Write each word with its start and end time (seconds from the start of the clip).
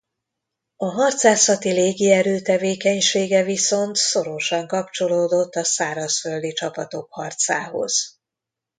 A 0.75 0.85
harcászati 0.85 1.69
légierő 1.71 2.39
tevékenysége 2.41 3.43
viszont 3.43 3.95
szorosan 3.95 4.67
kapcsolódott 4.67 5.55
a 5.55 5.63
szárazföldi 5.63 6.51
csapatok 6.53 7.07
harcához. 7.11 8.19